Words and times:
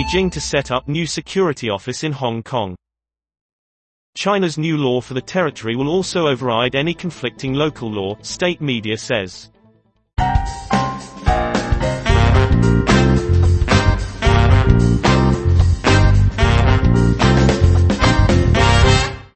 Beijing 0.00 0.32
to 0.32 0.40
set 0.40 0.70
up 0.70 0.88
new 0.88 1.04
security 1.04 1.68
office 1.68 2.04
in 2.04 2.12
Hong 2.12 2.42
Kong. 2.42 2.74
China's 4.16 4.56
new 4.56 4.78
law 4.78 5.02
for 5.02 5.12
the 5.12 5.20
territory 5.20 5.76
will 5.76 5.90
also 5.90 6.26
override 6.26 6.74
any 6.74 6.94
conflicting 6.94 7.52
local 7.52 7.90
law, 7.90 8.16
state 8.22 8.62
media 8.62 8.96
says. 8.96 9.50